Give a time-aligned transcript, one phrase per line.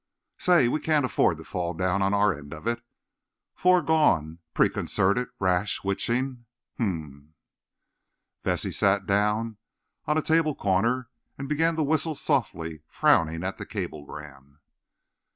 [0.39, 2.81] Say—we can't afford to fall down on our end of it.
[3.53, 7.35] 'Foregone, preconcerted rash, witching'—h'm."
[8.43, 9.57] Vesey sat down
[10.07, 14.57] on a table corner and began to whistle softly, frowning at the cablegram.